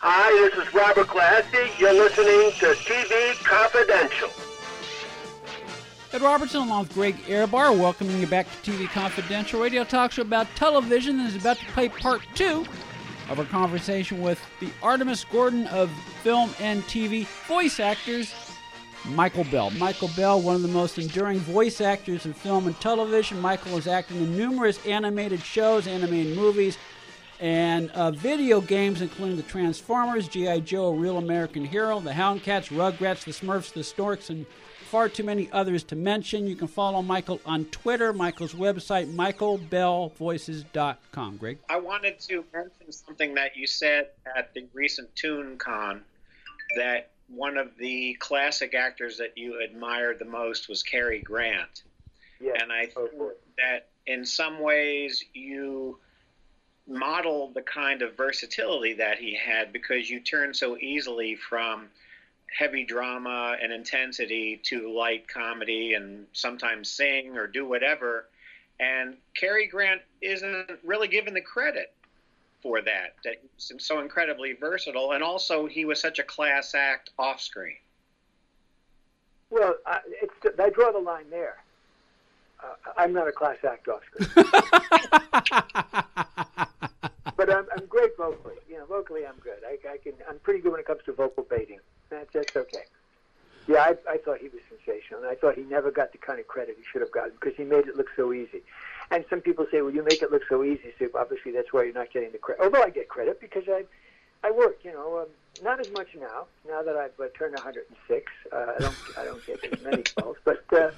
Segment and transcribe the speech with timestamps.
[0.00, 1.70] Hi, this is Robert Classy.
[1.78, 4.28] You're listening to TV Confidential.
[6.12, 10.20] Ed Robertson along with Greg Ehrbar welcoming you back to TV Confidential Radio Talk Show
[10.20, 12.66] about television and is about to play part two
[13.30, 15.90] of our conversation with the Artemus Gordon of
[16.22, 18.34] film and TV voice actors,
[19.06, 19.70] Michael Bell.
[19.70, 23.40] Michael Bell, one of the most enduring voice actors in film and television.
[23.40, 26.76] Michael has acted in numerous animated shows, animated movies,
[27.40, 30.60] and uh, video games, including the Transformers, G.I.
[30.60, 34.46] Joe, Real American Hero, the Houndcats, Rugrats, the Smurfs, the Snorks, and
[34.86, 36.46] far too many others to mention.
[36.46, 41.36] You can follow Michael on Twitter, Michael's website, michaelbellvoices.com.
[41.36, 41.58] Greg?
[41.68, 46.00] I wanted to mention something that you said at the recent ToonCon
[46.76, 51.82] that one of the classic actors that you admired the most was Cary Grant.
[52.40, 52.54] Yeah.
[52.60, 53.10] And I think
[53.58, 55.98] that in some ways you
[56.88, 61.88] modeled the kind of versatility that he had because you turn so easily from
[62.56, 68.26] heavy drama and intensity to light comedy and sometimes sing or do whatever.
[68.78, 71.92] And Cary Grant isn't really given the credit
[72.62, 75.12] for that, that he's so incredibly versatile.
[75.12, 77.76] And also, he was such a class act off screen.
[79.50, 81.56] Well, I, it's, I draw the line there.
[82.62, 84.28] Uh, I'm not a class act off screen.
[87.36, 88.56] but I'm, I'm great vocally.
[88.68, 89.58] You know, vocally I'm good.
[89.66, 90.14] I, I can.
[90.28, 91.78] I'm pretty good when it comes to vocal baiting.
[92.10, 92.84] That's that's okay.
[93.68, 96.38] Yeah, I, I thought he was sensational, and I thought he never got the kind
[96.38, 98.62] of credit he should have gotten because he made it look so easy.
[99.10, 101.84] And some people say, "Well, you make it look so easy, so obviously that's why
[101.84, 103.84] you're not getting the credit." Although I get credit because I,
[104.44, 104.78] I work.
[104.84, 105.28] You know, um,
[105.64, 106.46] not as much now.
[106.68, 110.36] Now that I've uh, turned 106, uh, I don't I don't get as many calls,
[110.44, 110.64] but.
[110.72, 110.90] Uh,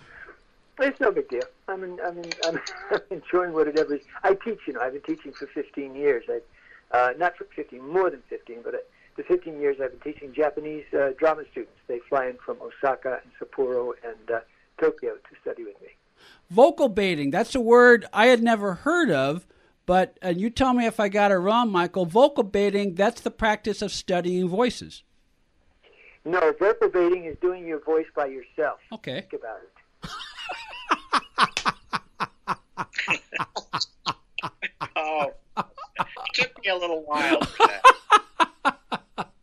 [0.81, 1.43] it's no big deal.
[1.67, 2.61] I'm in, I'm, in, I'm,
[3.11, 4.07] enjoying whatever it is.
[4.23, 4.81] I teach, you know.
[4.81, 6.25] I've been teaching for 15 years.
[6.29, 6.41] I,
[6.91, 8.79] uh, not for 15, more than 15, but uh,
[9.17, 11.77] the 15 years I've been teaching Japanese uh, drama students.
[11.87, 14.41] They fly in from Osaka and Sapporo and uh,
[14.81, 15.89] Tokyo to study with me.
[16.51, 19.47] Vocal baiting, that's a word I had never heard of,
[19.87, 22.07] but uh, you tell me if I got it wrong, Michael.
[22.07, 25.03] Vocal baiting, that's the practice of studying voices.
[26.25, 28.81] No, vocal baiting is doing your voice by yourself.
[28.93, 29.27] Okay.
[29.31, 30.11] Think about it.
[36.39, 37.83] it took me a little while for that.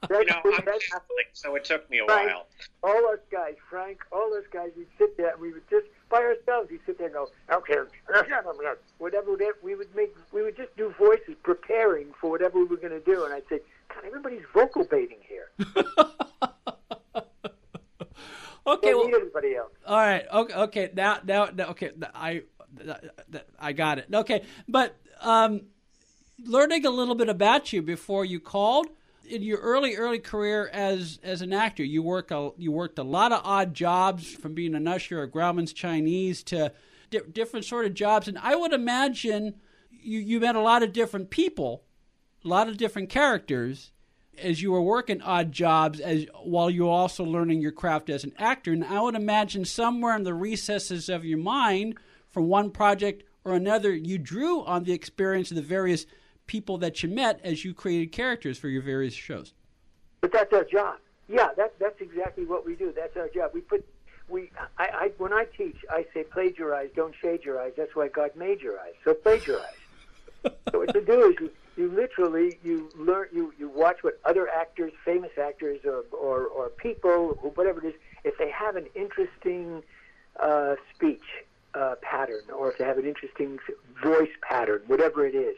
[0.09, 2.47] You know, I'm Catholic, so it took me a Frank, while.
[2.83, 6.17] all us guys, Frank, all us guys, we'd sit there and we would just by
[6.17, 6.69] ourselves.
[6.69, 7.75] We'd sit there and go, okay,
[8.99, 12.65] whatever we did, we would make, we would just do voices, preparing for whatever we
[12.65, 13.25] were going to do.
[13.25, 15.49] And I'd say, God, everybody's vocal baiting here.
[18.67, 19.71] Okay, Don't well, need anybody else.
[19.85, 20.25] all right.
[20.33, 20.89] Okay, okay.
[20.95, 21.91] Now, now, now okay.
[22.15, 22.41] I,
[23.59, 24.07] I got it.
[24.11, 25.61] Okay, but um,
[26.45, 28.87] learning a little bit about you before you called.
[29.27, 33.03] In your early, early career as as an actor, you work a you worked a
[33.03, 36.71] lot of odd jobs, from being an usher at Grauman's Chinese to
[37.09, 39.55] di- different sort of jobs, and I would imagine
[39.89, 41.83] you you met a lot of different people,
[42.43, 43.91] a lot of different characters
[44.37, 48.23] as you were working odd jobs as while you were also learning your craft as
[48.23, 48.73] an actor.
[48.73, 51.97] And i would imagine somewhere in the recesses of your mind
[52.29, 56.05] from one project or another you drew on the experience of the various
[56.47, 59.53] people that you met as you created characters for your various shows
[60.21, 60.97] But that's our job.
[61.27, 62.93] Yeah, that's that's exactly what we do.
[62.95, 63.51] That's our job.
[63.53, 63.85] We put
[64.29, 67.73] we I, I when I teach, I say plagiarize, don't shade your eyes.
[67.75, 68.93] That's why God made your eyes.
[69.03, 69.65] So plagiarize.
[70.43, 74.47] so what you do is you, you literally you learn you, you watch what other
[74.49, 78.85] actors, famous actors or or, or people, who, whatever it is, if they have an
[78.93, 79.81] interesting
[80.39, 81.23] uh, speech
[81.73, 83.57] uh, pattern or if they have an interesting
[84.03, 85.55] voice pattern, whatever it is,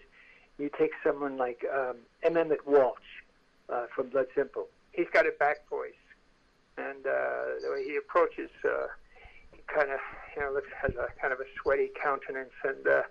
[0.58, 2.38] you take someone like um, M.
[2.38, 2.98] Emmett Walsh
[3.70, 4.68] uh, from Blood Simple.
[4.92, 5.92] He's got a back voice,
[6.78, 8.88] and uh, the way he approaches, uh,
[9.52, 10.00] he kind of
[10.36, 13.04] you know looks has a kind of a sweaty countenance, and uh,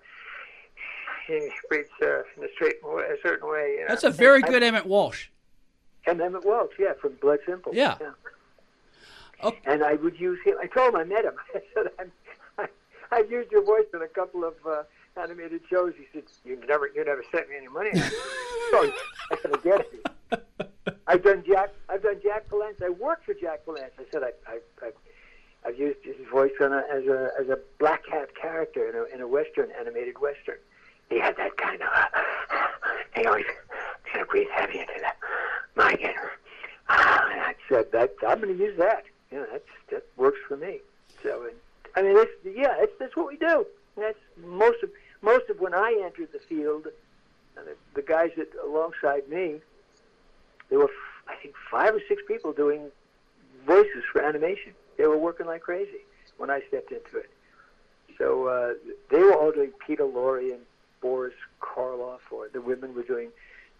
[1.27, 3.75] he breathes uh, in a straight a certain way.
[3.75, 3.87] You know.
[3.89, 5.27] that's a very And- good emmett walsh
[6.05, 7.73] And Emmett Walsh, yeah, from Blood Simple.
[7.75, 7.97] Yeah.
[9.43, 9.59] Okay.
[9.65, 10.55] And I would use him.
[10.61, 11.33] I told him I met him.
[11.55, 12.11] I said I'm,
[12.57, 12.67] I,
[13.11, 14.83] I've used your voice in a couple of uh,
[15.17, 15.93] animated shows.
[15.97, 18.91] He said, "You never, you never sent me any money." so
[19.31, 20.69] I said, "I get it."
[21.07, 21.73] I've done Jack.
[21.89, 22.81] I've done Jack Palance.
[22.83, 23.91] I worked for Jack Palance.
[23.99, 24.91] I said I, I, I
[25.65, 29.15] I've used his voice on a, as a as a black hat character in a
[29.15, 30.57] in a western animated western.
[31.09, 31.87] He had that kind of.
[31.87, 32.57] Uh,
[33.15, 33.45] he always
[34.05, 35.17] kind of breathe heavy into that
[35.75, 36.03] mic.
[36.03, 36.15] And,
[36.89, 39.05] uh, and I said that I'm going to use that.
[39.31, 40.79] You know, that's that works for me.
[41.23, 41.53] So, and,
[41.95, 43.65] I mean, that's yeah, that's that's what we do.
[43.97, 44.91] That's most of
[45.27, 46.87] most of when I entered the field.
[47.57, 47.61] uh,
[47.95, 49.45] The, guys that alongside me
[50.69, 50.93] there were
[51.27, 52.81] I think five or six people doing
[53.65, 54.71] voices for animation.
[54.97, 56.01] They were working like crazy
[56.37, 57.29] when I stepped into it.
[58.17, 58.73] So uh,
[59.11, 60.63] they were all doing Peter Lorre and
[61.01, 63.29] Boris Karloff, or the women were doing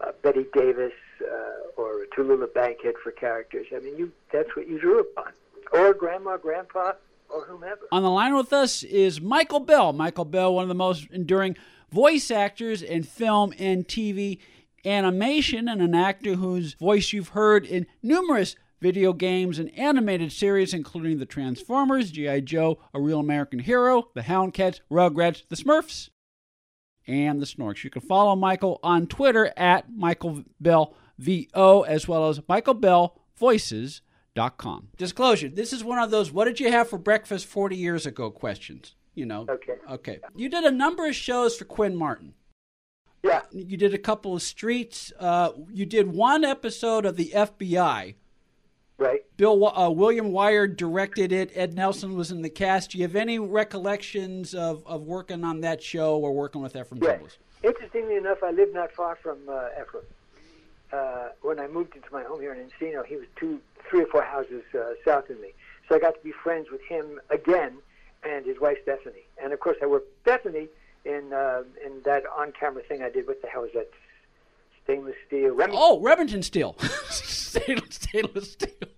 [0.02, 3.68] uh, Bette Davis uh, or Tallulah Bankhead for characters.
[3.76, 5.32] I mean, you that's what you drew upon,
[5.72, 6.94] or grandma, grandpa,
[7.30, 7.82] or whomever.
[7.92, 9.94] On the line with us is Michael Bell.
[9.94, 11.56] Michael Bell, one of the most enduring
[11.92, 14.40] voice actors in film and TV
[14.86, 20.74] animation, and an actor whose voice you've heard in numerous video games and animated series,
[20.74, 22.42] including the Transformers, G.I.
[22.42, 26.10] Joe, A Real American Hero, The Houndcats, Rugrats, The Smurfs,
[27.08, 27.84] and The Snorks.
[27.84, 33.20] You can follow Michael on Twitter at Michael Bell VO, as well as Michael Bell
[33.38, 34.02] Voices.
[34.38, 34.90] Com.
[34.98, 38.30] Disclosure This is one of those what did you have for breakfast 40 years ago
[38.30, 38.96] questions.
[39.16, 39.48] You know.
[39.50, 39.74] Okay.
[39.90, 40.20] Okay.
[40.36, 42.34] You did a number of shows for Quinn Martin.
[43.24, 43.42] Yeah.
[43.52, 45.12] You did a couple of streets.
[45.20, 48.16] Uh, you did one episode of the FBI.
[49.00, 49.22] Right.
[49.38, 51.52] Bill uh, William Wiard directed it.
[51.54, 52.92] Ed Nelson was in the cast.
[52.92, 57.02] Do you have any recollections of, of working on that show or working with Efrem
[57.02, 57.20] yes.
[57.20, 57.38] Zimbalist?
[57.64, 60.04] Interestingly enough, I live not far from uh, Efrem.
[60.92, 64.08] Uh, when I moved into my home here in Encino, he was two, three or
[64.08, 65.54] four houses uh, south of me.
[65.88, 67.78] So I got to be friends with him again
[68.24, 69.26] and his wife Stephanie.
[69.42, 70.68] And of course, I worked with Stephanie
[71.06, 73.28] in uh, in that on-camera thing I did.
[73.28, 73.90] What the hell is that?
[74.84, 75.54] Stainless steel.
[75.54, 75.80] Remington.
[75.82, 76.76] Oh, Remington Steele.
[77.10, 78.90] stainless, stainless steel.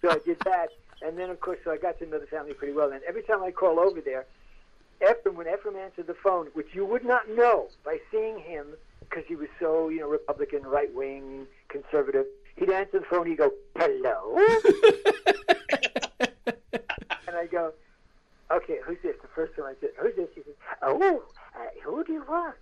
[0.00, 0.68] so I did that,
[1.02, 2.92] and then of course, so I got to know the family pretty well.
[2.92, 4.26] And every time I call over there,
[5.00, 8.66] Efrem, when Efrem answered the phone, which you would not know by seeing him
[9.08, 12.26] because he was so, you know, Republican, right wing, conservative.
[12.56, 13.26] He'd answer the phone.
[13.26, 14.36] He'd go, "Hello,"
[17.26, 17.72] and I go,
[18.50, 21.22] "Okay, who's this?" The first time I said, "Who's this?" He said, "Oh,
[21.56, 22.56] uh, who do you want?"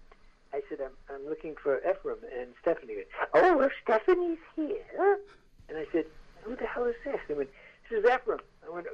[0.55, 5.19] I said, "I'm I'm looking for Efrem and Stephanie." Went, oh, well, Stephanie's here.
[5.69, 6.06] And I said,
[6.43, 7.50] "Who the hell is this?" They went,
[7.81, 8.87] "This is Efrem." I went,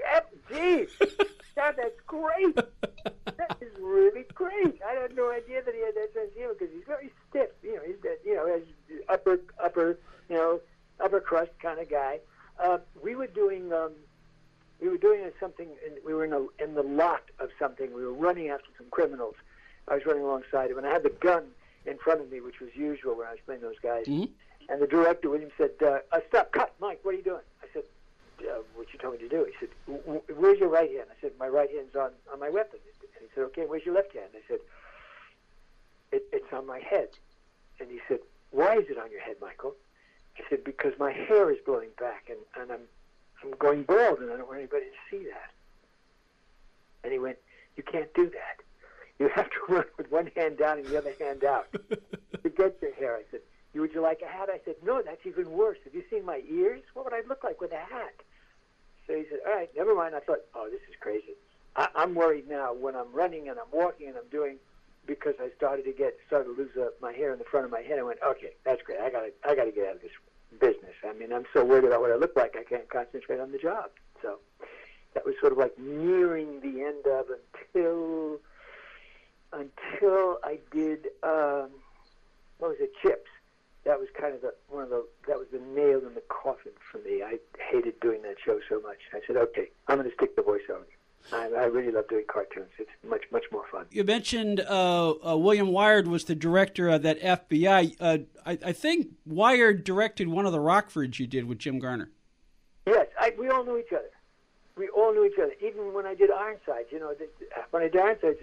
[0.49, 0.91] "Geez,
[1.57, 4.81] God, that's great." that is really great.
[4.87, 7.51] I had no idea that he had that sense of humor because he's very stiff.
[7.63, 8.63] You know, he's that you know, has
[9.09, 9.99] upper upper
[10.29, 10.61] you know
[11.01, 12.21] upper crust kind of guy.
[12.63, 13.93] Uh, we were doing um,
[14.81, 15.69] we were doing something.
[15.87, 17.93] In, we were in, a, in the lot of something.
[17.93, 19.35] We were running after some criminals.
[19.89, 21.45] I was running alongside him, and I had the gun
[21.87, 24.07] in front of me, which was usual when I was playing those guys.
[24.07, 24.33] Mm-hmm.
[24.71, 27.01] And the director, William, said, uh, uh, "Stop, cut, Mike.
[27.03, 27.43] What are you doing?"
[28.41, 29.71] Uh, "What you told me to do." He said,
[30.37, 33.29] "Where's your right hand?" I said, "My right hand's on on my weapon." And he
[33.35, 34.61] said, "Okay, where's your left hand?" I said,
[36.13, 37.09] it, "It's on my head."
[37.81, 38.21] And he said,
[38.51, 39.75] "Why is it on your head, Michael?"
[40.39, 42.87] I said, "Because my hair is blowing back, and, and I'm
[43.43, 45.51] I'm going bald, and I don't want anybody to see that."
[47.05, 47.39] And he went,
[47.77, 48.63] "You can't do that.
[49.19, 51.67] You have to run with one hand down and the other hand out
[52.43, 53.41] to get your hair." I said,
[53.89, 55.79] would you like a hat?" I said, "No, that's even worse.
[55.85, 56.83] Have you seen my ears?
[56.95, 58.15] What would I look like with a hat?"
[59.09, 61.35] So he said, "All right, never mind." I thought, "Oh, this is crazy."
[61.75, 64.59] I, I'm worried now when I'm running and I'm walking and I'm doing
[65.07, 67.73] because I started to get started to lose uh, my hair in the front of
[67.73, 67.99] my head.
[67.99, 69.01] I went, "Okay, that's great.
[69.01, 70.13] I got to I got to get out of this
[70.61, 70.95] business.
[71.09, 73.59] I mean, I'm so worried about what I look like, I can't concentrate on the
[73.59, 73.91] job."
[74.23, 74.39] So
[75.15, 78.39] that was sort of like nearing the end of until
[79.53, 81.71] until I did um,
[82.59, 83.28] what was it, Chips.
[83.89, 86.73] That was kind of the one of the that was the nail in the coffin
[86.79, 87.23] for me.
[87.23, 87.39] I
[87.71, 88.99] hated doing that show so much.
[89.15, 90.85] I said, okay, I'm going to stick to voiceover.
[91.33, 92.69] I, I really love doing cartoons.
[92.79, 93.87] It's much much more fun.
[93.91, 97.97] You mentioned uh, uh, William Wiard was the director of that FBI.
[97.99, 102.11] Uh, I, I, think Wiard directed one of the Rockfords you did with Jim Garner.
[102.87, 104.11] Yes, I, we all knew each other.
[104.77, 105.55] We all knew each other.
[105.67, 107.27] Even when I did Ironsides, you know, the,
[107.71, 108.39] when I did Ironsides,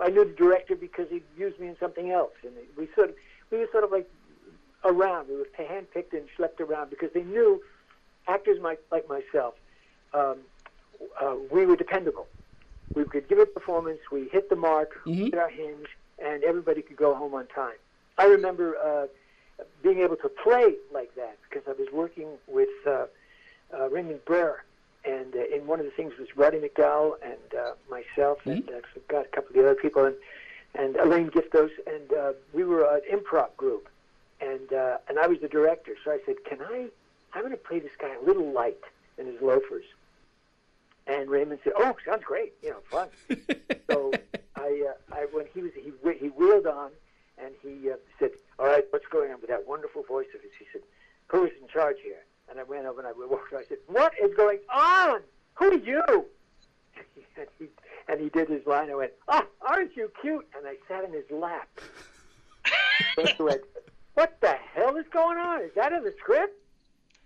[0.00, 3.16] I knew the director because he used me in something else, and we sort of
[3.50, 4.08] we were sort of like
[4.84, 5.28] around.
[5.28, 7.62] We were handpicked and schlepped around because they knew
[8.28, 9.54] actors like like myself.
[10.12, 10.38] Um,
[11.20, 12.26] uh, we were dependable.
[12.94, 15.24] We could give a performance, we hit the mark, mm-hmm.
[15.24, 15.88] hit our hinge,
[16.24, 17.76] and everybody could go home on time.
[18.18, 19.06] I remember uh,
[19.82, 23.06] being able to play like that because I was working with uh,
[23.76, 24.60] uh, Raymond Burr,
[25.04, 28.50] and uh, in one of the things was Roddy McDowall and uh, myself, mm-hmm.
[28.50, 30.16] and uh, I forgot a couple of the other people, and,
[30.74, 33.88] and Elaine Giftos, and uh, we were an improv group,
[34.44, 35.96] and uh, and I was the director.
[36.04, 36.86] So I said, "Can I?
[37.32, 38.82] I'm going to play this guy a little light
[39.18, 39.84] in his loafers."
[41.06, 42.54] And Raymond said, "Oh, sounds great.
[42.62, 43.08] You know, fun."
[43.90, 44.12] so
[44.56, 46.90] I, uh, I when he was he he wheeled on,
[47.38, 50.50] and he uh, said, "All right, what's going on with that wonderful voice of his?"
[50.58, 50.82] He said,
[51.28, 53.52] "Who's in charge here?" And I went over and I walked.
[53.52, 55.20] Over, I said, "What is going on?
[55.54, 56.02] Who are you?"
[57.36, 57.66] and he
[58.08, 58.90] and he did his line.
[58.90, 61.68] I went, "Oh, aren't you cute?" And I sat in his lap.
[64.14, 65.62] "What the hell is going on?
[65.62, 66.60] Is that in the script?"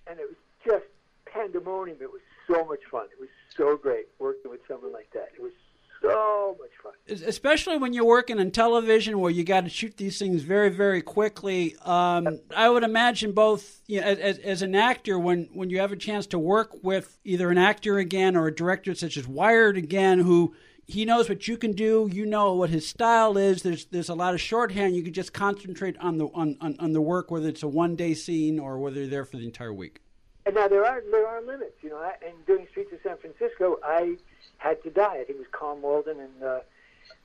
[0.09, 0.87] and it was just
[1.27, 1.99] pandemonium.
[2.01, 3.07] It was so much fun.
[3.13, 5.29] It was so great working with someone like that.
[5.37, 5.53] It was
[6.01, 6.93] so much fun.
[7.27, 11.03] Especially when you're working in television where you got to shoot these things very, very
[11.03, 11.77] quickly.
[11.85, 15.93] Um, I would imagine both, you know, as, as an actor, when, when you have
[15.93, 19.77] a chance to work with either an actor again or a director such as Wiard
[19.77, 20.55] again, who
[20.89, 22.09] he knows what you can do.
[22.11, 23.63] You know what his style is.
[23.63, 24.97] There's there's a lot of shorthand.
[24.97, 27.95] You can just concentrate on the on, on, on the work, whether it's a one
[27.95, 30.01] day scene or whether you're there for the entire week.
[30.47, 31.99] And now there are there are limits, you know.
[31.99, 34.17] I, and doing Streets of San Francisco, I
[34.57, 35.13] had to die.
[35.13, 36.61] I think it was Karl Malden and uh,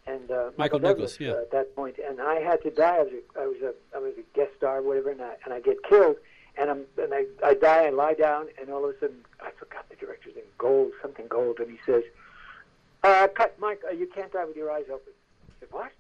[0.08, 1.32] and uh, Michael Douglas, yeah.
[1.32, 2.98] uh, at that point, and I had to die.
[2.98, 5.54] I was a, I was a I was a guest star, whatever, and I, and
[5.54, 6.18] I get killed,
[6.58, 9.52] and I'm and I I die and lie down, and all of a sudden I
[9.58, 12.04] forgot the director's name, Gold, something Gold, and he says,
[13.04, 13.82] uh, "Cut, Mike.
[13.88, 15.14] Uh, you can't die with your eyes open."
[15.50, 15.92] I said, "What?"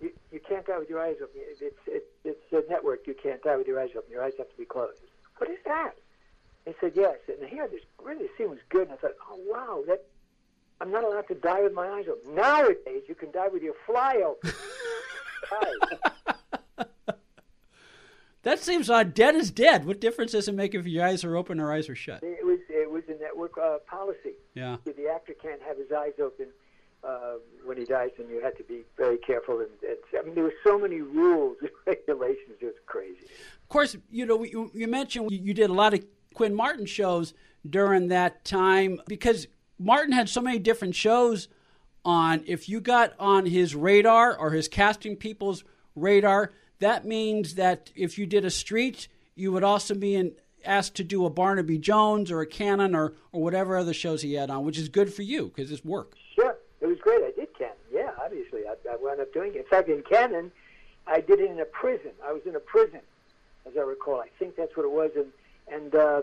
[0.00, 1.40] You, you can't die with your eyes open.
[1.60, 3.06] It's it, it's a network.
[3.06, 4.10] You can't die with your eyes open.
[4.10, 4.98] Your eyes have to be closed.
[5.38, 5.94] What is that?
[6.64, 7.16] He said, yes.
[7.28, 8.82] And here, this really scene was good.
[8.82, 10.04] And I thought, oh, wow, that
[10.80, 12.34] I'm not allowed to die with my eyes open.
[12.34, 14.52] Nowadays, you can die with your fly open.
[18.42, 19.14] that seems odd.
[19.14, 19.84] Dead is dead.
[19.84, 22.22] What difference does it make if your eyes are open or eyes are shut?
[22.22, 24.34] It was it was a network uh, policy.
[24.54, 24.76] Yeah.
[24.84, 26.48] The actor can't have his eyes open
[27.04, 29.60] uh, when he dies, and you had to be very careful.
[29.60, 32.56] And, and I mean, there were so many rules and regulations.
[32.60, 33.24] It was crazy.
[33.62, 36.86] Of course, you know, you, you mentioned you, you did a lot of Quinn Martin
[36.86, 37.34] shows
[37.68, 39.46] during that time because
[39.78, 41.48] Martin had so many different shows
[42.04, 42.42] on.
[42.46, 45.64] If you got on his radar or his casting people's
[45.94, 50.32] radar, that means that if you did a street, you would also be in,
[50.64, 54.34] asked to do a Barnaby Jones or a Cannon or, or whatever other shows he
[54.34, 56.14] had on, which is good for you because it's work.
[56.34, 57.22] Sure, it was great.
[57.22, 57.76] I did Cannon.
[57.92, 59.58] Yeah, obviously, I, I wound up doing it.
[59.58, 60.50] In fact, in Cannon,
[61.06, 62.12] I did it in a prison.
[62.24, 63.00] I was in a prison,
[63.66, 64.20] as I recall.
[64.20, 65.26] I think that's what it was, and
[65.72, 66.22] and uh,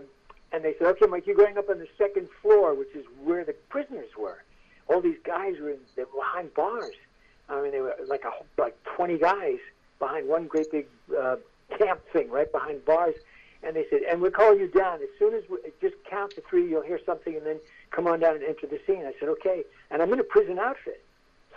[0.52, 3.46] and they said, okay, Mike, you're going up on the second floor, which is where
[3.46, 4.44] the prisoners were.
[4.88, 6.96] All these guys were, in, were behind bars.
[7.48, 8.32] I mean, they were like a,
[8.62, 9.58] like 20 guys
[10.00, 10.88] behind one great big
[11.20, 11.36] uh,
[11.78, 13.16] camp thing right behind bars.
[13.62, 16.42] And they said, and we'll call you down as soon as we just count to
[16.50, 16.70] three.
[16.70, 17.60] You'll hear something, and then
[17.92, 19.06] come on down and enter the scene.
[19.06, 19.64] I said, okay.
[19.92, 21.04] And I'm in a prison outfit,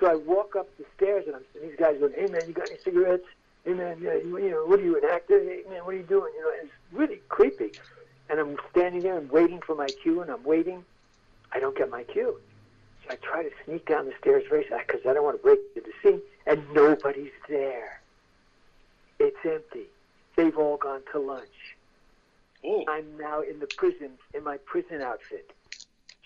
[0.00, 2.54] so I walk up the stairs, and, I'm, and these guys going, hey man, you
[2.54, 3.26] got any cigarettes?
[3.64, 5.38] Hey man, yeah, you, you know, what are you an actor?
[5.38, 6.32] Hey man, what are you doing?
[6.36, 7.72] You know, it's really creepy.
[8.28, 10.84] And I'm standing there and waiting for my cue, and I'm waiting.
[11.52, 12.40] I don't get my cue.
[13.04, 15.58] So I try to sneak down the stairs very because I don't want to break
[15.76, 18.00] into the scene, and nobody's there.
[19.18, 19.86] It's empty.
[20.34, 21.76] They've all gone to lunch.
[22.64, 22.84] Ooh.
[22.88, 25.52] I'm now in the prison in my prison outfit.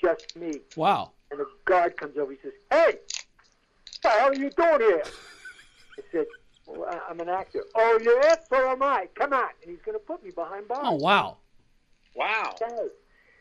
[0.00, 0.60] Just me.
[0.76, 1.12] Wow.
[1.30, 2.30] And the guard comes over.
[2.32, 5.02] He says, "Hey, what the hell are you doing here?"
[5.98, 6.26] I said,
[6.66, 9.08] well, I- "I'm an actor." "Oh, yes, so am I.
[9.14, 10.82] Come on." And he's going to put me behind bars.
[10.84, 11.38] Oh, wow.
[12.14, 12.54] Wow.
[12.60, 12.70] guys.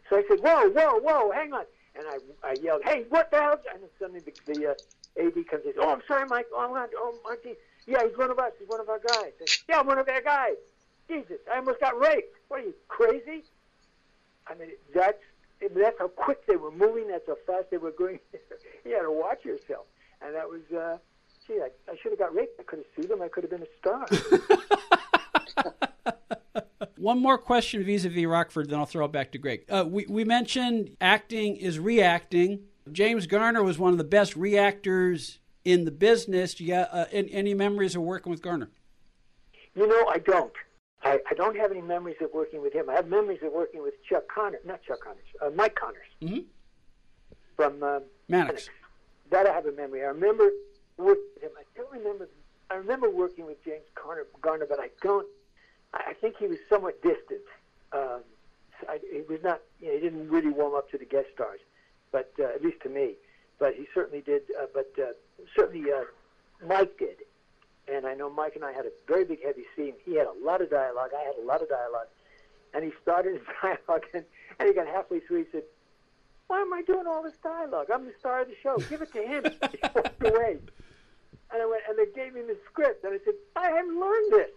[0.10, 3.38] So I said, "Whoa, whoa, whoa, hang on!" And I, I yelled, "Hey, what the
[3.42, 5.74] hell?" And then suddenly the, the uh, AD comes in.
[5.80, 6.46] Oh, I'm sorry, Mike.
[6.54, 6.90] Oh, I'm not.
[6.96, 7.56] Oh, Auntie.
[7.88, 8.52] Yeah, he's one of us.
[8.60, 9.32] He's one of our guys.
[9.38, 10.56] Said, yeah, I'm one of their guys.
[11.08, 12.36] Jesus, I almost got raped.
[12.48, 13.44] What are you crazy?
[14.48, 15.22] I mean, that's
[15.62, 17.08] that's how quick they were moving.
[17.08, 18.20] That's how fast they were going.
[18.86, 19.86] you had to watch yourself.
[20.22, 20.98] And that was, uh,
[21.48, 22.60] gee, I, I should have got raped.
[22.60, 23.22] I could have sued them.
[23.22, 24.06] I could have been a star.
[26.98, 29.66] One more question vis-a-vis Rockford, then I'll throw it back to Greg.
[29.70, 32.64] Uh, we, we mentioned acting is reacting.
[32.92, 36.60] James Garner was one of the best reactors in the business.
[36.60, 38.70] You uh, any, any memories of working with Garner?
[39.76, 40.54] You know, I don't.
[41.06, 42.90] I, I don't have any memories of working with him.
[42.90, 46.46] I have memories of working with Chuck Connors, not Chuck Connors, uh, Mike Connors Mhm.
[47.56, 48.70] from um, Mannix.
[49.30, 50.04] That I have a memory.
[50.04, 50.50] I remember
[50.98, 51.52] working with him.
[51.58, 52.28] I don't remember.
[52.72, 55.28] I remember working with James Garner, Garner but I don't.
[55.94, 57.42] I I think he was somewhat distant.
[57.94, 58.22] Um,
[58.90, 59.62] I, he was not.
[59.80, 61.60] You know, he didn't really warm up to the guest stars,
[62.12, 63.14] but uh, at least to me.
[63.60, 64.44] But he certainly did.
[64.60, 65.14] Uh, but uh,
[65.56, 66.04] certainly uh,
[66.68, 67.18] Mike did.
[67.88, 69.94] And I know Mike and I had a very big, heavy scene.
[70.04, 71.12] He had a lot of dialogue.
[71.18, 72.08] I had a lot of dialogue.
[72.74, 74.26] And he started his dialogue, and,
[74.60, 75.46] and he got halfway through.
[75.46, 75.64] He said,
[76.48, 77.88] "Why am I doing all this dialogue?
[77.94, 78.78] I'm the star of the show.
[78.90, 80.58] Give it to him." he walked away.
[81.54, 84.34] And I went, and they gave me the script, and I said, "I haven't learned
[84.34, 84.52] this.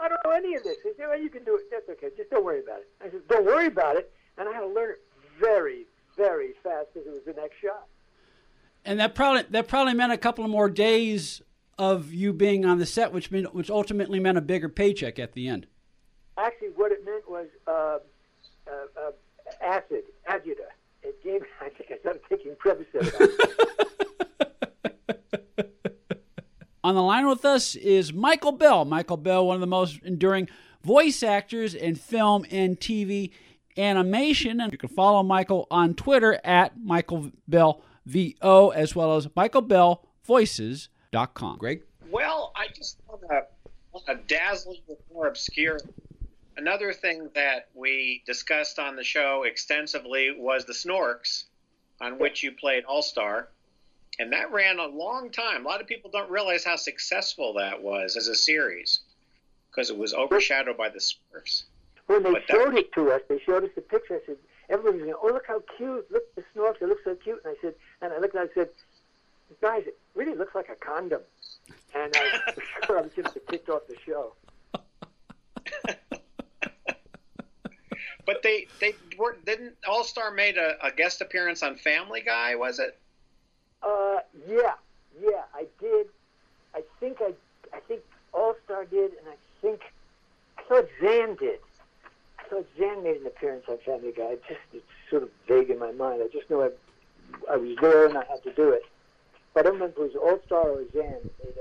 [0.00, 1.70] I don't know any of this." He said, "Well, you can do it.
[1.70, 2.14] That's okay.
[2.16, 4.66] Just don't worry about it." I said, "Don't worry about it." And I had to
[4.66, 5.02] learn it
[5.40, 5.86] very,
[6.16, 7.86] very fast because it was the next shot.
[8.84, 11.40] And that probably that probably meant a couple of more days
[11.78, 15.32] of you being on the set, which mean, which ultimately meant a bigger paycheck at
[15.32, 15.66] the end.
[16.36, 17.98] Actually, what it meant was uh,
[18.66, 19.10] uh, uh,
[19.60, 20.66] acid, agita.
[21.02, 21.42] It gave.
[21.60, 23.30] I think I started taking Prevacid.
[26.84, 28.84] On the line with us is Michael Bell.
[28.84, 30.50] Michael Bell, one of the most enduring
[30.82, 33.30] voice actors in film and TV
[33.78, 34.60] animation.
[34.60, 39.26] And you can follow Michael on Twitter at Michael Bell VO as well as
[41.14, 41.58] michaelbellvoices.com.
[41.58, 41.82] Greg?
[42.10, 43.44] Well, I just want to,
[43.92, 45.78] want to dazzle you more obscure.
[46.56, 51.44] Another thing that we discussed on the show extensively was the Snorks,
[52.00, 53.48] on which you played All Star.
[54.20, 55.66] And that ran a long time.
[55.66, 59.00] A lot of people don't realize how successful that was as a series
[59.70, 61.64] because it was overshadowed by the Smurfs.
[62.06, 64.14] When they But that- showed it to us, they showed us the picture.
[64.22, 64.36] I said,
[64.68, 66.08] everybody was going, "Oh, look how cute!
[66.12, 66.78] Look at the snorks.
[66.78, 68.68] they look so cute." And I said, and I looked and I said,
[69.60, 71.22] "Guys, it really looks like a condom."
[71.94, 74.32] And I was sure I was going to get kicked off the show.
[78.26, 82.54] But they they were didn't All Star made a, a guest appearance on Family Guy,
[82.54, 82.98] was it?
[83.82, 84.74] Uh, yeah,
[85.20, 86.06] yeah, I did.
[86.74, 87.32] I think I,
[87.74, 88.00] I think
[88.32, 89.80] All Star did, and I think
[90.58, 91.60] I thought Zan did.
[92.38, 94.32] I thought Zan made an appearance on Family Guy.
[94.32, 96.22] It just it's sort of vague in my mind.
[96.22, 96.70] I just know I,
[97.52, 98.84] I was there and I had to do it.
[99.62, 101.54] Don't remember if it was All Star or Zan made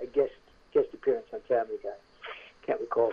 [0.00, 0.32] a, a guest
[0.72, 1.90] guest appearance on Family Guy.
[2.66, 3.12] Can't recall.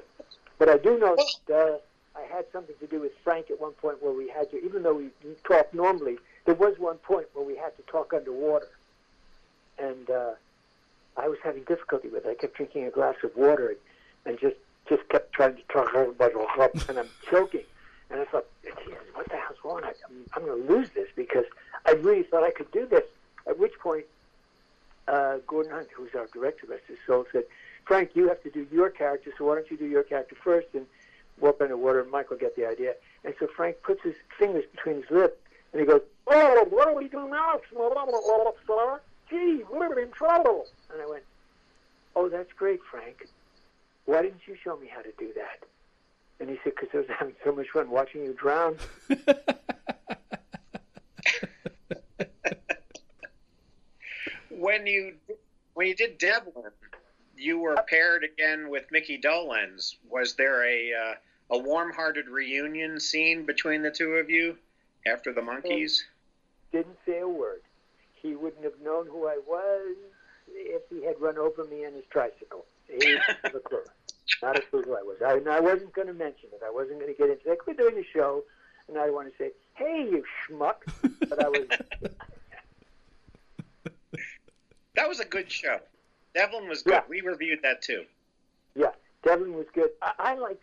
[0.57, 1.15] But I do know
[1.47, 1.81] that
[2.15, 4.63] uh, I had something to do with Frank at one point where we had to,
[4.63, 5.09] even though we
[5.43, 8.69] talk normally, there was one point where we had to talk underwater,
[9.77, 10.31] and uh,
[11.17, 12.29] I was having difficulty with it.
[12.29, 13.77] I kept drinking a glass of water and,
[14.25, 14.55] and just
[14.89, 15.93] just kept trying to talk
[16.89, 17.63] and I'm choking.
[18.09, 18.45] And I thought,
[19.13, 19.81] what the hell's wrong?
[19.83, 21.45] I, I'm, I'm going to lose this because
[21.85, 23.03] I really thought I could do this.
[23.47, 24.05] At which point,
[25.11, 27.43] uh, Gordon Hunt, who's our director, rest his soul, said,
[27.85, 30.67] Frank, you have to do your character, so why don't you do your character first
[30.73, 30.85] and
[31.39, 32.93] walk underwater, and Michael get the idea.
[33.25, 35.37] And so Frank puts his fingers between his lips,
[35.73, 37.59] and he goes, oh, what do we do now?
[39.29, 40.67] Gee, we're in trouble.
[40.91, 41.23] And I went,
[42.15, 43.27] oh, that's great, Frank.
[44.05, 45.65] Why didn't you show me how to do that?
[46.39, 48.77] And he said, because I was having so much fun watching you drown.
[54.81, 55.13] When you
[55.75, 56.71] when you did Devlin,
[57.37, 59.97] you were paired again with Mickey Dolenz.
[60.09, 61.13] Was there a uh,
[61.51, 64.57] a warm-hearted reunion scene between the two of you
[65.05, 65.99] after the Monkees?
[66.71, 67.61] Didn't say a word.
[68.23, 69.95] He wouldn't have known who I was
[70.49, 72.65] if he had run over me on his tricycle.
[72.87, 73.83] He a clue.
[74.41, 75.17] Not a clue who I was.
[75.23, 76.61] I, I wasn't going to mention it.
[76.65, 77.59] I wasn't going to get into it.
[77.67, 78.45] We're doing a show,
[78.87, 80.77] and I want to say, hey, you schmuck.
[81.29, 81.67] But I was,
[85.01, 85.79] That was a good show.
[86.35, 86.91] Devlin was good.
[86.93, 87.01] Yeah.
[87.09, 88.03] We reviewed that too.
[88.75, 88.91] yeah,
[89.23, 89.89] Devlin was good.
[89.99, 90.59] I, I like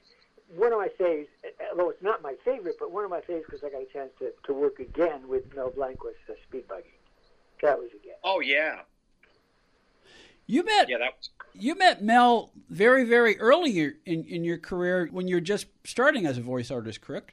[0.55, 1.27] one of my faves,
[1.73, 4.11] although it's not my favorite, but one of my faves because I got a chance
[4.21, 6.85] to, to work again with Mel Blanc was uh, Speed Buggy.
[7.63, 8.15] That was again.
[8.23, 8.83] Oh yeah,
[10.47, 10.99] You met yeah.
[10.99, 15.67] That was you met Mel very very early in in your career when you're just
[15.83, 17.33] starting as a voice artist, correct?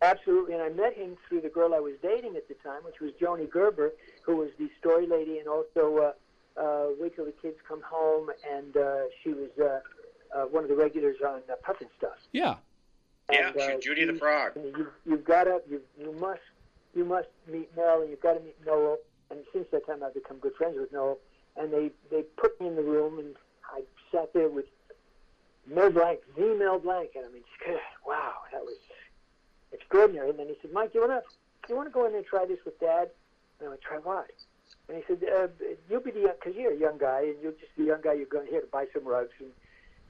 [0.00, 3.00] Absolutely, and I met him through the girl I was dating at the time, which
[3.00, 6.12] was Joni Gerber, who was the story lady and also uh,
[6.60, 9.80] uh, Wait Till the Kids Come Home, and uh, she was uh,
[10.36, 12.10] uh, one of the regulars on uh, Pufnstuf.
[12.32, 12.56] Yeah.
[13.30, 13.48] yeah.
[13.48, 14.56] And, uh, she- Judy the Frog.
[14.56, 16.40] and You, you've got to, you, you must,
[16.94, 18.98] you must meet Mel, and you've got to meet Noel.
[19.30, 21.18] And since that time, I've become good friends with Noel.
[21.56, 23.34] And they, they put me in the room, and
[23.70, 24.64] I sat there with
[25.66, 27.42] Mel Blanc, the Mel Blanc, and I mean,
[28.06, 28.76] wow, that was
[29.72, 30.30] extraordinary.
[30.30, 31.20] And then he said, Mike, you wanna,
[31.68, 33.10] you wanna go in there and try this with Dad?
[33.58, 34.30] And I went, try what?
[34.88, 35.48] And he said, uh,
[35.90, 38.14] you'll be the young, because you're a young guy, and you're just the young guy.
[38.14, 39.50] You're going here to buy some rugs, and,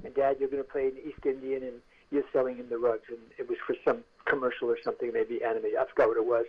[0.04, 3.08] and Dad, you're going to play an East Indian, and you're selling him the rugs.
[3.08, 5.78] And it was for some commercial or something, maybe animated.
[5.78, 6.46] I forgot what it was.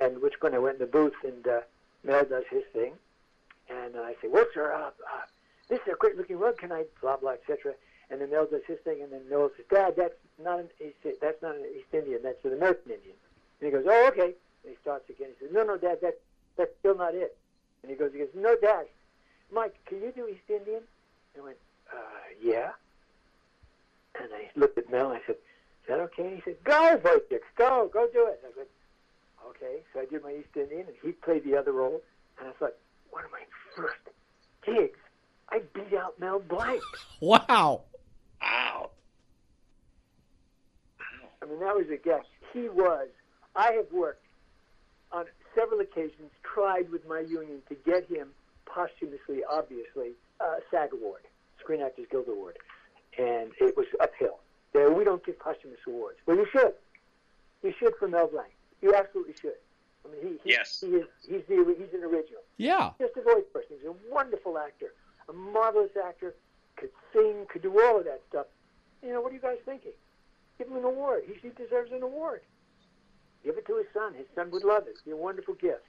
[0.00, 1.60] And which point I went in the booth, and uh,
[2.04, 2.92] Mel does his thing,
[3.68, 5.26] and I say, well, sir, uh, uh,
[5.68, 6.58] this is a great-looking rug.
[6.58, 7.74] Can I blah blah etc.
[8.10, 10.68] And then Mel does his thing, and then Noel says, Dad, that's not an
[11.02, 12.20] said, that's not an East Indian.
[12.22, 13.16] That's an American Indian.
[13.60, 14.34] And he goes, Oh, okay.
[14.64, 15.28] And he starts again.
[15.38, 16.18] He says, No, no, Dad, that
[16.56, 17.36] that's still not it.
[17.82, 18.86] And he goes, He goes, No, Dad,
[19.52, 20.82] Mike, can you do East Indian?
[21.34, 21.56] And I went,
[21.92, 21.96] uh,
[22.42, 22.70] Yeah.
[24.20, 25.10] And I looked at Mel.
[25.10, 26.26] and I said, Is that okay?
[26.26, 28.40] And he said, Go, Wojciech, go, go do it.
[28.44, 28.68] And I went,
[29.50, 29.80] Okay.
[29.92, 32.00] So I did my East Indian, and he played the other role.
[32.38, 32.74] And I thought,
[33.10, 33.40] one of my
[33.76, 33.98] first
[34.64, 34.98] gigs,
[35.50, 36.82] I beat out Mel Blanc.
[37.20, 37.82] Wow.
[38.42, 38.90] Wow.
[41.42, 42.24] I mean, that was a guess.
[42.52, 43.08] He was.
[43.56, 44.24] I have worked
[45.10, 48.28] on several occasions, tried with my union to get him
[48.66, 51.22] posthumously, obviously, a SAG award,
[51.60, 52.56] Screen Actors Guild Award,
[53.18, 54.38] and it was uphill.
[54.72, 56.18] There, we don't give posthumous awards.
[56.26, 56.72] Well, you should.
[57.62, 58.50] You should for Mel Blanc.
[58.82, 59.54] You absolutely should.
[60.04, 60.78] I mean, he, he, Yes.
[60.80, 61.06] he is.
[61.26, 61.74] He's the.
[61.78, 62.42] He's an original.
[62.58, 62.90] Yeah.
[63.00, 63.76] Just a voice person.
[63.80, 64.92] He's a wonderful actor,
[65.28, 66.34] a marvelous actor.
[66.76, 68.46] Could sing, could do all of that stuff.
[69.02, 69.90] You know, what are you guys thinking?
[70.58, 71.24] Give him an award.
[71.26, 72.42] He, he deserves an award.
[73.44, 74.14] Give it to his son.
[74.14, 74.90] His son would love it.
[74.90, 75.82] It'd be a wonderful gift.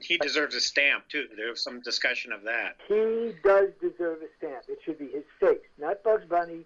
[0.00, 1.26] He deserves a stamp too.
[1.36, 2.76] There was some discussion of that.
[2.86, 4.64] He does deserve a stamp.
[4.68, 6.64] It should be his face, not Bugs Bunny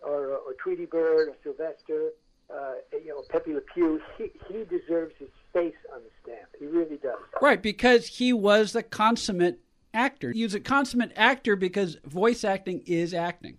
[0.00, 2.10] or, or Tweety Bird or Sylvester,
[2.54, 4.00] uh, you know, Pepe Le Pew.
[4.16, 6.48] He, he deserves his face on the stamp.
[6.58, 7.18] He really does.
[7.42, 9.58] Right, because he was the consummate
[9.92, 10.30] actor.
[10.30, 13.58] He was a consummate actor because voice acting is acting.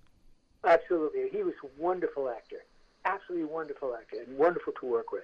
[0.63, 1.29] Absolutely.
[1.31, 2.63] He was a wonderful actor.
[3.09, 5.23] Absolutely wonderful actor and wonderful to work with.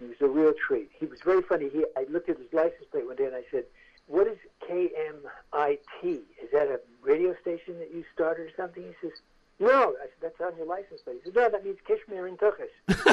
[0.00, 0.90] He was a real treat.
[0.98, 1.68] He was very funny.
[1.68, 3.64] He, I looked at his license plate one day and I said,
[4.06, 6.02] what is KMIT?
[6.02, 8.82] Is that a radio station that you started or something?
[8.82, 9.12] He says,
[9.60, 9.94] no.
[10.02, 11.20] I said, that's on your license plate.
[11.24, 12.72] He said, no, that means Kashmir and Turkish."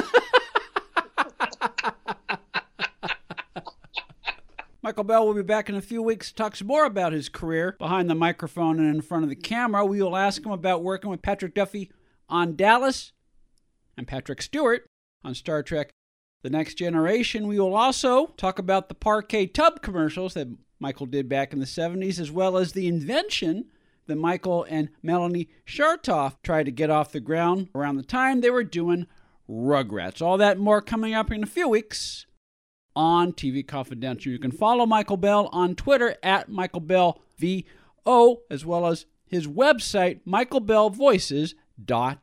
[4.82, 7.28] Michael Bell will be back in a few weeks to talk some more about his
[7.28, 9.86] career behind the microphone and in front of the camera.
[9.86, 11.92] We will ask him about working with Patrick Duffy
[12.28, 13.12] on Dallas
[13.96, 14.86] and Patrick Stewart
[15.24, 15.90] on Star Trek
[16.42, 17.46] The Next Generation.
[17.46, 21.66] We will also talk about the Parkay tub commercials that Michael did back in the
[21.66, 23.66] 70s, as well as the invention
[24.06, 28.50] that Michael and Melanie Chartoff tried to get off the ground around the time they
[28.50, 29.06] were doing
[29.48, 30.20] Rugrats.
[30.20, 32.26] All that more coming up in a few weeks
[32.96, 34.32] on TV Confidential.
[34.32, 39.46] You can follow Michael Bell on Twitter at Michael Bell VO, as well as his
[39.46, 42.18] website, michaelbellvoices.com.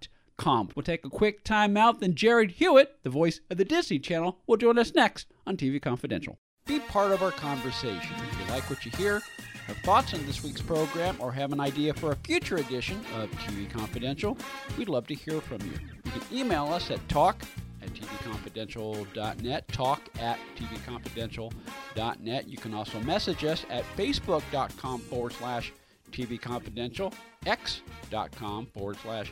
[0.75, 4.39] We'll take a quick time out, then Jared Hewitt, the voice of the Disney Channel,
[4.47, 6.37] will join us next on TV Confidential.
[6.65, 8.15] Be part of our conversation.
[8.15, 9.21] If you like what you hear,
[9.67, 13.29] have thoughts on this week's program, or have an idea for a future edition of
[13.31, 14.37] TV Confidential,
[14.77, 15.73] we'd love to hear from you.
[16.05, 17.43] You can email us at talk
[17.81, 22.47] at tvconfidential.net, talk at tvconfidential.net.
[22.47, 25.71] You can also message us at facebook.com forward slash
[26.11, 27.13] tvconfidential,
[27.45, 29.31] x.com forward slash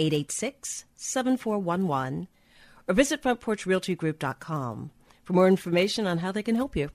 [0.00, 2.28] 886 7411
[2.88, 4.90] or visit frontporchrealtygroup.com
[5.22, 6.90] for more information on how they can help you.